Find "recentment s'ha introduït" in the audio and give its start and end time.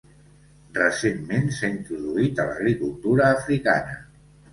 0.77-2.41